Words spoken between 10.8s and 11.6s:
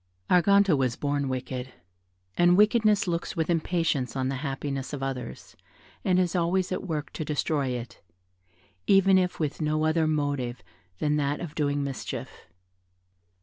but that of